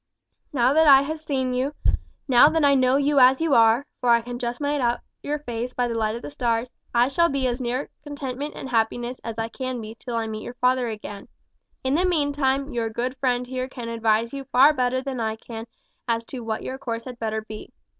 [0.51, 1.75] Now that I have seen you,
[2.27, 5.37] now that I know you as you are, for I can just make out your
[5.37, 9.19] face by the light of the stars, I shall be as near contentment and happiness
[9.23, 11.27] as I can be till I meet your father again.
[11.83, 15.67] In the meantime your good friend here can advise you far better than I can
[16.07, 17.71] as to what your course had better be.